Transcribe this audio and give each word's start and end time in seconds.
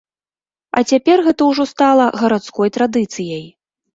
А 0.79 0.81
цяпер 0.93 1.21
гэта 1.27 1.41
ўжо 1.49 1.67
стала 1.73 2.07
гарадской 2.21 2.69
традыцыяй. 2.79 3.45